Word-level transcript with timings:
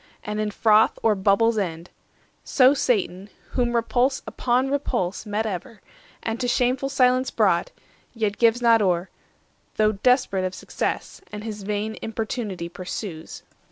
and 0.23 0.39
in 0.39 0.49
froth 0.49 0.97
or 1.03 1.13
bubbles 1.13 1.59
end— 1.59 1.89
20 2.37 2.39
So 2.43 2.73
Satan, 2.73 3.29
whom 3.51 3.75
repulse 3.75 4.23
upon 4.25 4.71
repulse 4.71 5.27
Met 5.27 5.45
ever, 5.45 5.79
and 6.23 6.39
to 6.39 6.47
shameful 6.47 6.89
silence 6.89 7.29
brought, 7.29 7.69
Yet 8.11 8.39
gives 8.39 8.63
not 8.63 8.81
o'er, 8.81 9.11
though 9.75 9.91
desperate 9.91 10.43
of 10.43 10.55
success, 10.55 11.21
And 11.31 11.43
his 11.43 11.61
vain 11.61 11.97
importunity 12.01 12.67
pursues. 12.67 13.43